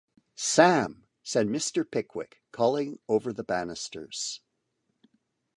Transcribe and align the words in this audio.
‘Sam!’ 0.33 1.03
said 1.21 1.45
Mr. 1.45 1.85
Pickwick, 1.87 2.41
calling 2.51 2.97
over 3.07 3.31
the 3.31 3.43
banisters. 3.43 4.39